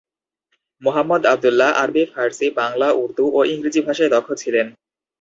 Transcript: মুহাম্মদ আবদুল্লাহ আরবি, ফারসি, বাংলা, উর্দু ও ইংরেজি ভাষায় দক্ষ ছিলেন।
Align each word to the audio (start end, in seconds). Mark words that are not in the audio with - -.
মুহাম্মদ 0.81 1.21
আবদুল্লাহ 1.25 1.69
আরবি, 1.83 2.03
ফারসি, 2.13 2.47
বাংলা, 2.51 2.87
উর্দু 2.93 3.25
ও 3.37 3.39
ইংরেজি 3.45 3.81
ভাষায় 3.87 4.11
দক্ষ 4.11 4.29
ছিলেন। 4.33 4.67